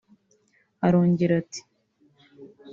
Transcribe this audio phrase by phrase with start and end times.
[0.85, 1.59] Arongera ati